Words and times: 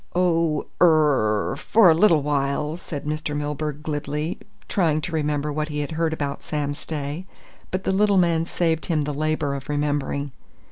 "Oh 0.15 0.65
er 0.81 1.55
for 1.59 1.91
a 1.91 1.93
little 1.93 2.23
while," 2.23 2.75
said 2.75 3.05
Mr. 3.05 3.37
Milburgh 3.37 3.83
glibly, 3.83 4.39
trying 4.67 4.99
to 5.01 5.11
remember 5.11 5.53
what 5.53 5.67
he 5.67 5.81
had 5.81 5.91
heard 5.91 6.11
about 6.11 6.41
Sam 6.41 6.73
Stay. 6.73 7.27
But 7.69 7.83
the 7.83 7.91
little 7.91 8.17
man 8.17 8.47
saved 8.47 8.87
him 8.87 9.03
the 9.03 9.13
labour 9.13 9.53
of 9.53 9.69
remembering. 9.69 10.31